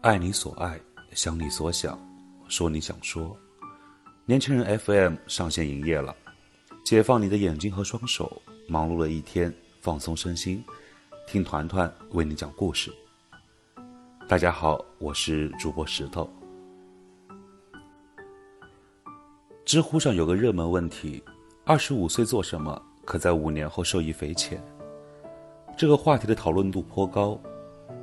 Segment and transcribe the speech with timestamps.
[0.00, 1.98] 爱你所爱，想你所想，
[2.46, 3.36] 说你想说。
[4.26, 6.14] 年轻人 FM 上线营业了，
[6.84, 10.64] 解放你的眼睛和双手，忙碌了一天，放松身心，
[11.26, 12.94] 听团团为你讲故事。
[14.28, 16.30] 大家好，我是主播石头。
[19.64, 21.20] 知乎上有个热门问题：
[21.64, 24.62] 二十五岁做什么可在五年后受益匪浅？
[25.76, 27.36] 这个话题的讨论度颇高。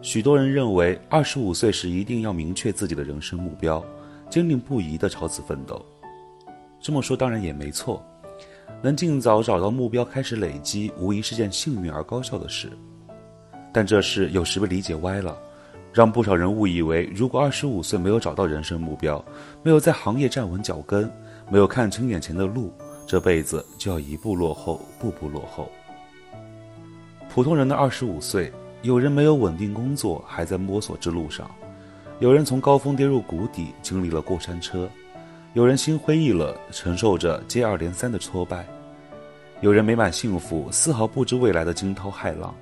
[0.05, 3.83] 许多人认为，二十五岁时一定要明确自己的人生目标，
[4.29, 5.83] 坚定不移地朝此奋斗。
[6.79, 8.05] 这么说当然也没错，
[8.83, 12.69] 能尽早找到目标开始累积，无疑是件幸运而高效的事。
[13.73, 15.35] 但这事有时被理解歪了，
[15.91, 19.25] 让不少人误以为，如果二十五岁没有找到人生目标，
[19.63, 21.11] 没有在行业站稳脚跟，
[21.49, 22.71] 没有看清眼前的路，
[23.07, 25.67] 这辈子就要一步落后，步步落后。
[27.27, 28.53] 普通人的二十五岁。
[28.85, 31.47] 有人没有稳定工作，还在摸索之路上；
[32.19, 34.87] 有人从高峰跌入谷底，经历了过山车；
[35.53, 38.63] 有人心灰意冷，承受着接二连三的挫败；
[39.59, 42.53] 有人美满幸福，丝毫不知未来的惊涛骇浪。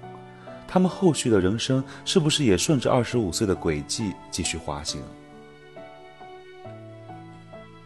[0.66, 5.02] 他们后续的人生是不是也顺着二十五岁的轨迹继续滑行？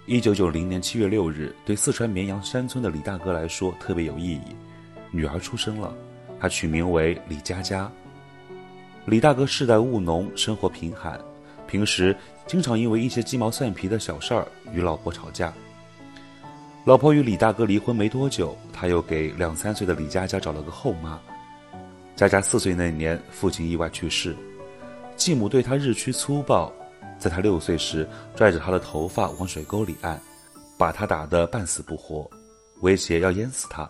[0.06, 4.56] 一九九零年七月六日，对四川绵阳山村的李大哥来说特别有意义，
[5.10, 5.92] 女儿出生了，
[6.40, 7.92] 他取名为李佳佳。
[9.08, 11.18] 李大哥世代务农，生活贫寒，
[11.66, 12.14] 平时
[12.46, 15.54] 经常因为一些鸡毛蒜皮的小事儿与老婆吵架。
[16.84, 21.18] 老婆与李大哥离婚没多久，他又给两三岁的李佳佳找了个后妈。
[22.18, 24.36] 佳佳四岁那年，父亲意外去世，
[25.16, 26.70] 继母对他日趋粗暴，
[27.18, 30.20] 在他六岁时拽着他的头发往水沟里按，
[30.78, 32.30] 把他打得半死不活，
[32.82, 33.90] 威胁要淹死他。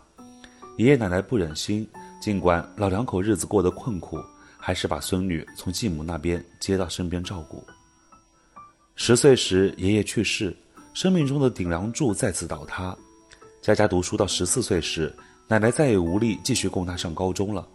[0.77, 1.89] 爷爷奶奶不忍心，
[2.21, 4.19] 尽管老两口日子过得困苦。
[4.57, 7.65] 还是把孙女从继母那边接到身边照顾。
[8.95, 10.55] 十岁时，爷爷去世，
[10.93, 12.97] 生命中的顶梁柱再次倒塌。
[13.61, 15.13] 佳佳读书到十四岁时，
[15.47, 17.67] 奶奶再也无力继续供她上高中了。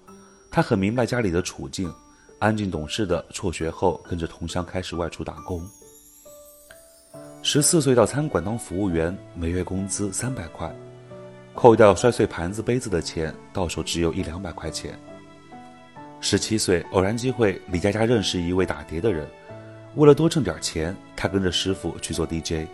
[0.50, 1.92] 她很明白家里的处境，
[2.38, 5.64] 安静懂事的辍学后，跟着同乡开始外出打工。
[7.42, 10.74] 十四岁到餐馆当服务员，每月工资三百块，
[11.54, 14.98] 扣掉摔碎盘子杯子的钱，到手只有一两百块钱。
[16.24, 19.26] 十七岁，偶然机会，李佳佳认识一位打碟的人。
[19.96, 22.64] 为了多挣点钱，他跟着师傅去做 DJ，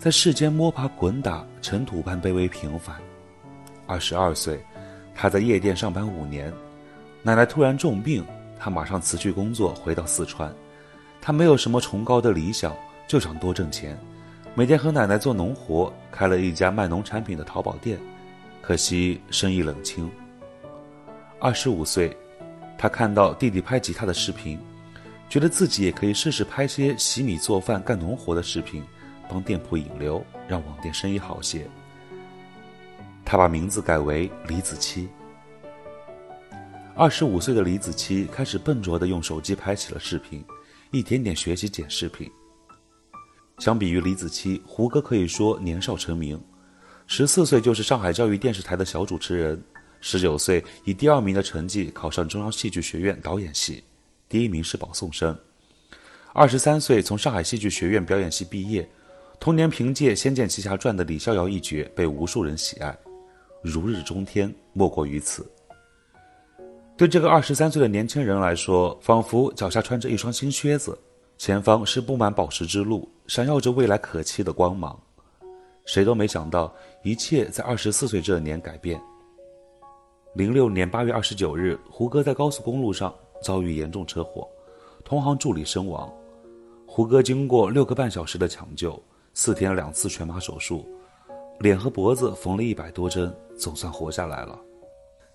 [0.00, 2.96] 在世间摸爬滚打，尘土般卑微平凡。
[3.86, 4.60] 二十二岁，
[5.14, 6.52] 他在夜店上班五年，
[7.22, 8.26] 奶奶突然重病，
[8.58, 10.52] 他马上辞去工作，回到四川。
[11.20, 13.96] 他没有什么崇高的理想，就想多挣钱，
[14.56, 17.96] 每天和奶奶做农活，开了一家卖农产品的淘宝店，
[18.60, 20.10] 可惜生意冷清。
[21.38, 22.14] 二十五岁。
[22.78, 24.58] 他看到弟弟拍吉他的视频，
[25.28, 28.82] 觉得自己也可以试试拍些洗米做饭、干农活的视频，
[29.28, 31.66] 帮店铺引流，让网店生意好些。
[33.24, 35.08] 他把名字改为李子柒。
[36.94, 40.44] 二十五岁的李子柒开始笨拙地用手机拍起了视频，
[40.92, 42.30] 一点点学习剪视频。
[43.58, 46.40] 相比于李子柒，胡歌可以说年少成名，
[47.06, 49.62] 十四岁就是上海教育电视台的小主持人。
[50.08, 53.82] 十九岁以第二名的成绩考上中央戏剧学院导演系，
[54.28, 55.36] 第一名是保送生。
[56.32, 58.88] 二十三岁从上海戏剧学院表演系毕业，
[59.40, 62.96] 同年凭借《仙剑奇侠传》的李逍遥一角被无数人喜爱，
[63.62, 65.44] 如日中天，莫过于此。
[66.96, 70.96] 对这个二十三岁的年轻人来说，仿佛脚下穿着一双新靴子，
[71.36, 74.96] 前方是布满宝石之路，闪耀着未来可期的光芒。
[75.84, 76.72] 谁都没想到，
[77.02, 79.00] 一切在二十四岁这年改变。
[80.36, 84.46] 零六年八月二十九日，胡歌在高速公路上遭遇严重车祸，
[85.02, 86.12] 同行助理身亡。
[86.86, 89.02] 胡歌经过六个半小时的抢救，
[89.32, 90.86] 四天两次全麻手术，
[91.60, 94.60] 脸和脖子缝了一百多针，总算活下来了。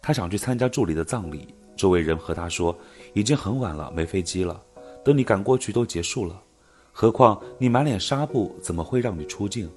[0.04, 2.78] 他想去参加助理的葬礼，周围人和他说
[3.16, 4.62] ：“已经很晚了，没飞机了，
[5.04, 6.40] 等你赶过去都结束了。
[6.92, 9.68] 何况你满脸纱布，怎么会让你出镜？”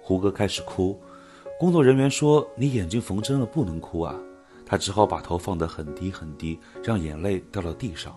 [0.00, 0.98] 胡歌开始哭。
[1.58, 4.14] 工作人员说：“你眼睛缝针了，不能哭啊。”
[4.66, 8.14] 他只好把头放得很低很低，让眼泪掉到地上。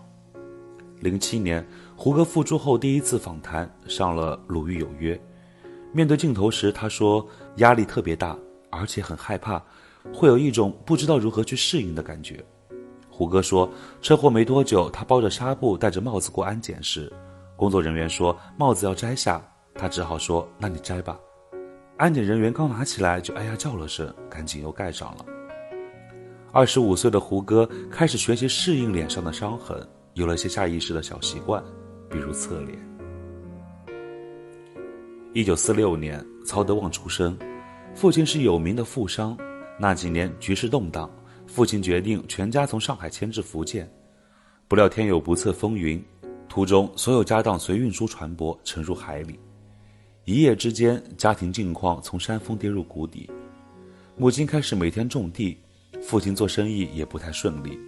[1.00, 1.66] 零七年，
[1.96, 5.16] 胡歌复出后第一次访谈上了《鲁豫有约》，
[5.94, 7.26] 面对镜头时，他说
[7.58, 8.38] ：“压力特别大，
[8.70, 9.64] 而且很害怕，
[10.14, 12.44] 会有一种不知道如何去适应的感觉。”
[13.10, 13.70] 胡歌说
[14.02, 17.10] ：“车祸没多久，他包着纱布，戴着帽子过安检时，
[17.56, 19.42] 工作人员说帽子要摘下，
[19.76, 21.18] 他只好说：‘那你摘吧。’”
[22.00, 25.26] 安检人员刚拿起来就哎呀叫了声，赶紧又盖上了。
[26.50, 31.62] 二十五岁的胡歌开始学习适应脸上的伤痕，有了些下意识的小习惯，
[32.10, 32.80] 比如侧脸。
[35.34, 37.38] 一九四六年，曹德旺出生，
[37.94, 39.38] 父亲是有名的富商。
[39.78, 41.12] 那几年局势动荡，
[41.48, 43.92] 父亲决定全家从上海迁至福建。
[44.70, 46.02] 不料天有不测风云，
[46.48, 49.38] 途中所有家当随运输船舶沉入海里，
[50.30, 53.28] 一夜之间，家庭境况从山峰跌入谷底。
[54.16, 55.58] 母亲开始每天种地，
[56.04, 57.80] 父亲做生意也不太顺利。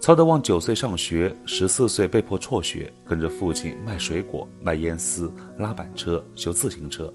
[0.00, 7.14] 曹德旺九岁上学，十四岁被迫辍学，跟着父亲卖水果、卖烟丝、拉板车、修自行车，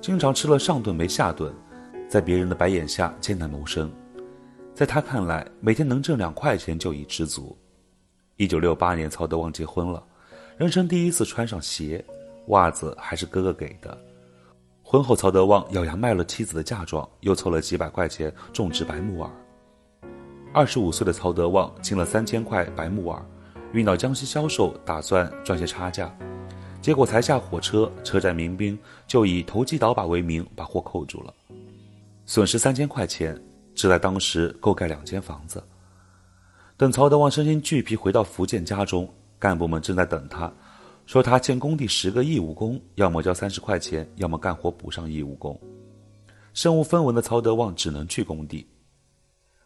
[0.00, 1.52] 经常吃了上顿没下顿，
[2.08, 3.90] 在别人的白眼下艰难谋生。
[4.76, 7.58] 在他看来，每天能挣两块钱就已知足。
[8.36, 10.00] 一九六八年，曹德旺结婚了，
[10.56, 12.04] 人生第一次穿上鞋，
[12.50, 13.98] 袜子还是哥哥给的。
[14.82, 19.30] 婚后，曹德旺咬牙卖了妻子的嫁妆，又凑了几百块钱种植白木耳。
[20.52, 23.24] 二十五岁的曹德旺进了三千块白木耳，
[23.72, 26.12] 运到江西销售，打算赚些差价。
[26.82, 28.76] 结果才下火车，车站民兵
[29.06, 31.34] 就以投机倒把为名把货扣住了，
[32.26, 33.40] 损失三千块钱，
[33.74, 35.62] 这在当时够盖两间房子。
[36.76, 39.08] 等曹德旺身心俱疲回到福建家中，
[39.38, 40.50] 干部们正在等他，
[41.10, 45.60] 说他欠工地十个义务工，要么交三十块钱，要么干活补上义务工。
[46.54, 48.64] 身无分文的曹德旺只能去工地。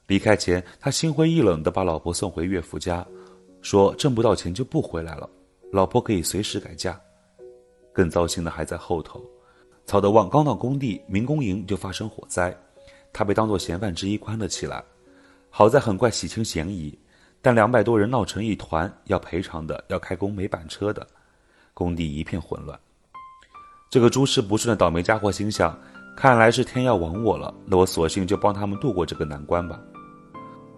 [0.06, 3.06] 离开前，他心灰意冷地把老婆送回岳父家，
[3.60, 5.28] 说挣不到钱就不回来了，
[5.70, 6.98] 老婆可以随时改嫁。
[7.92, 9.22] 更糟心的还在后头，
[9.84, 12.56] 曹德旺刚到工地，民工营就发生火灾，
[13.12, 14.82] 他被当作嫌犯之一关了起来。
[15.50, 16.98] 好在很快洗清嫌疑，
[17.42, 21.06] 但两百多人闹成一团，要赔偿的，要开工没板车的，
[21.74, 22.78] 工地一片混乱。
[23.90, 25.78] 这个诸事不顺的倒霉家伙心想：
[26.16, 29.78] 看来是天要亡我了，那我索性就帮他们度过这个难关吧。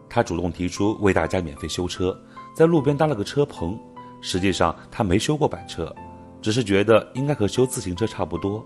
[0.08, 2.18] 他主动提出为大家免费修车，
[2.54, 3.78] 在路边搭了个车棚。
[4.22, 5.94] 实际上他没修过板车，
[6.40, 8.64] 只是觉得应该和修自行车差不多。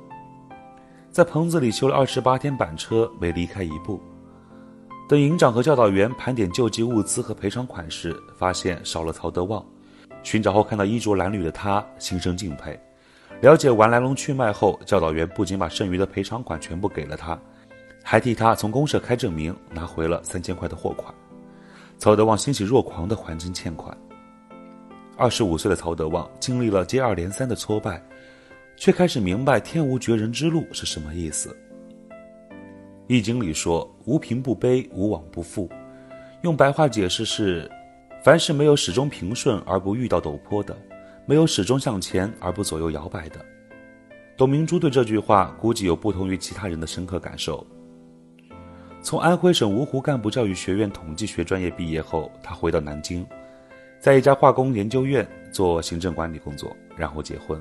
[1.11, 4.01] 在棚子里修了二十八天板车，没离开一步。
[5.09, 9.63] 等营长和教导员盘点救济物资和赔偿款时，发现少了曹德旺。
[10.23, 12.79] 寻找后看到衣着褴褛的他，心生敬佩。
[13.41, 17.39] 了解完来龙去脉后，教导员不仅把剩余的赔偿款全部给了他，
[18.03, 21.15] 还替他从公社开证明，拿回了三千块的货款。
[21.99, 23.97] 曹德旺欣喜若狂地还清欠款。
[25.17, 28.03] 二十五岁的曹德旺经历了接二连三的挫败，
[28.77, 31.55] 却开始明白“天无绝人之路”是什么意思。
[33.07, 35.69] 《易经》里说：“无贫不卑，无往不复。”
[36.43, 37.71] 用白话解释是：
[38.23, 40.77] 凡是没有始终平顺而不遇到陡坡的，
[41.25, 43.43] 没有始终向前而不左右摇摆的。
[44.37, 47.67] 董明珠对这句话估计有不同于其他人的深刻感受。
[49.01, 53.27] 从安徽省芜湖干部教育学院统计学专业毕业后，他回到南京，
[53.99, 57.59] 在一家化工研究院做行政管理工作，然后结婚。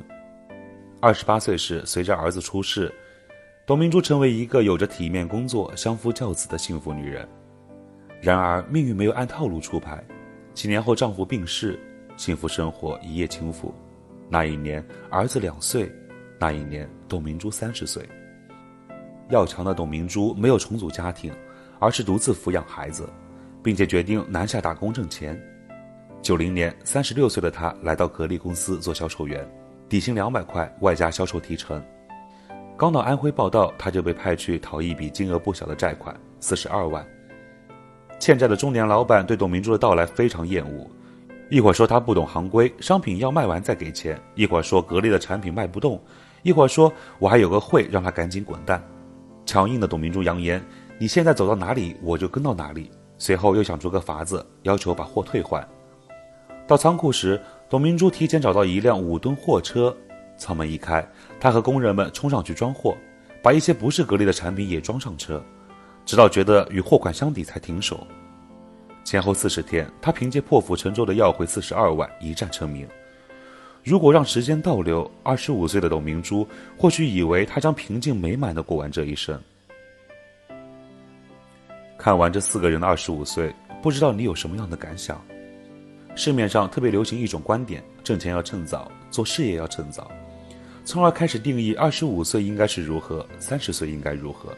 [0.99, 2.93] 二十八岁时，随着儿子出世，
[3.65, 7.25] 董明珠成为一个有着体面工作、相夫教子的幸福女人。
[8.21, 10.03] 然而，命运没有按套路出牌，
[10.59, 11.79] 几年后丈夫病逝，
[12.17, 13.71] 幸福生活一夜倾覆。
[14.27, 15.89] 那一年，儿子两岁；
[16.37, 18.05] 那一年，董明珠三十岁。
[19.29, 21.33] 要强的董明珠没有重组家庭，
[21.79, 23.07] 而是独自抚养孩子，
[23.63, 25.41] 并且决定南下打工挣钱。
[26.21, 29.49] 九零年，三十六岁的她来到格力公司做销售员，
[29.87, 31.81] 底薪两百块，外加销售提成。
[32.75, 37.07] 刚到安徽报道，她就被派去讨一笔金额不小的债款，四十二万。
[38.19, 40.85] 欠债的中年老板对董明珠的到来非常厌恶，
[41.49, 45.97] 一会儿说他不懂行规，商品要卖完再给钱；一会儿说格力的产品卖不动；
[46.43, 48.83] 一会儿说我还有个会，让他赶紧滚蛋。
[49.45, 50.61] 强硬的董明珠扬言
[50.99, 55.65] ：“你现在走到哪里，我就跟到哪里。”随后又想出个法子，要求把货退换。
[56.67, 59.95] 到仓库时，董明珠提前找到一辆五吨货车，
[60.37, 61.05] 舱门一开，
[61.39, 62.95] 他和工人们冲上去装货，
[63.41, 65.43] 把一些不是格力的产品也装上车，
[66.09, 68.07] 直到觉得与货款相抵才停手。
[69.03, 72.87] 前后四十天，他凭借破釜沉舟的要回四十二万，一战成名。
[73.83, 79.39] 如果让时间倒流，二十五岁的董明珠或许以为她将平静美满的过完这一生。
[81.95, 85.23] 看完这四个人的二十五岁，不知道你有什么样的感想？
[86.15, 90.09] 市面上特别流行一种观点：挣钱要趁早，做事业要趁早，
[90.83, 94.51] 从而开始定义二十五岁应该是如何，三十岁应该如何。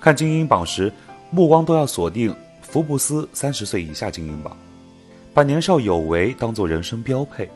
[0.00, 0.92] 看精英榜时，
[1.30, 4.56] 目光都要锁定福布斯三十岁以下精英榜，
[5.34, 7.48] 把年少有为当做人生标配。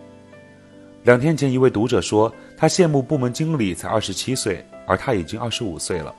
[1.05, 6.15] 两天前，一位读者说，他羡慕部门经理才二十七岁，而他已经二十五岁了，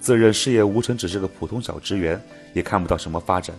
[0.00, 2.20] 自认事业无成，只是个普通小职员，
[2.54, 3.54] 也看不到什么发展。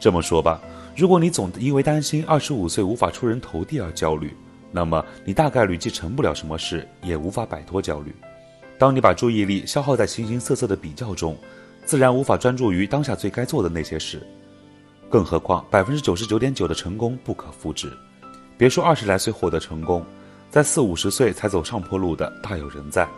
[0.00, 0.60] 这么说吧，
[0.96, 4.34] 如果你总因为担心二十五岁无法出人头地而焦虑，
[4.70, 8.14] 那么你大概率既成不了什么事，也无法摆脱焦虑。
[8.82, 11.38] 当你把注意力消耗在形形色色的比较中，
[11.84, 14.20] 自然无法专注于当下最该做的那些事。
[15.08, 17.96] 更何况百分之九十九点九的成功不可复制，
[18.58, 20.04] 别说二十来岁获得成功，
[20.50, 23.08] 在四五十岁才走上坡路的大有人在。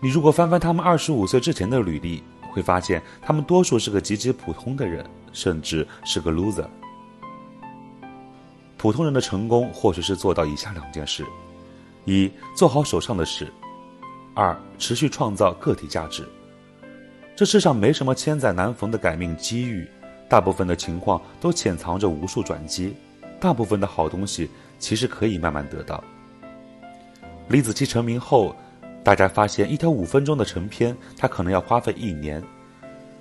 [0.00, 5.04] 你如果翻翻他们二十五岁之前的履历，会发现他们多数是个极其普通的人。
[5.32, 6.68] 甚至是个 loser。
[8.76, 11.24] 普通人的成功，或许是做到以下两件事：
[12.04, 13.46] 一、做好手上的事；
[14.34, 16.26] 二、持续创造个体价值。
[17.34, 19.88] 这世上没什么千载难逢的改命机遇，
[20.28, 22.94] 大部分的情况都潜藏着无数转机。
[23.40, 24.48] 大部分的好东西
[24.78, 26.02] 其实可以慢慢得到。
[27.48, 28.54] 李子柒成名后，
[29.02, 32.42] 大家发现一条五分钟的成片，他可能要花费一年。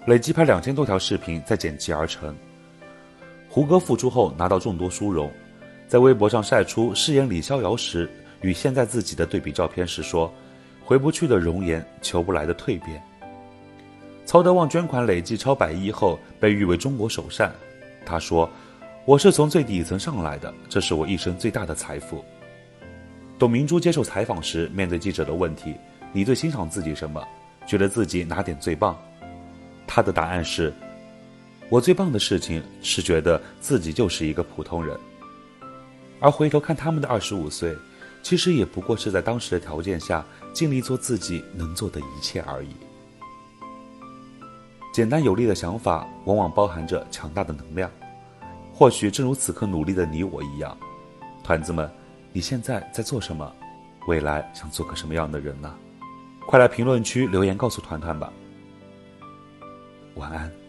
[0.06, 2.36] 累计拍两千多条视频，再剪辑而成。
[3.50, 5.32] 胡歌复出后拿到众多殊荣，
[5.88, 8.10] 在微博上晒出饰演李逍遥时
[8.42, 10.32] 与现在自己的对比照片时说
[10.92, 13.02] ：“回不去的容颜，求不来的蜕变。”
[14.28, 17.50] 曹德旺捐款累计超百亿后被誉为中国首善，
[18.06, 18.50] 他说
[19.08, 22.26] ：“我是从最底层上来的，这是我一生最大的财富。”
[23.40, 25.76] 董明珠接受采访时面对记者的问题
[26.12, 27.26] ：“你最欣赏自己什么？
[27.66, 29.00] 觉得自己哪点最棒？”
[29.88, 30.74] 他的答案是：
[31.70, 35.00] 我最棒的事情是觉得自己就是一个普通人。
[36.20, 37.74] 而回头看他们的二十五岁，
[38.22, 40.24] 其实也不过是在当时的条件下
[40.54, 42.70] 尽力做自己能做的一切而已。
[44.94, 47.90] 简单有力的想法往往包含着强大的能量。
[48.74, 50.76] 或许正如此刻努力的你我一样，
[51.44, 51.90] 团子们，
[52.34, 53.52] 你现在在做什么？
[54.08, 55.72] 未来想做个什么样的人呢？
[56.48, 58.34] 快来评论区留言告诉团团吧。
[60.16, 60.61] 晚安。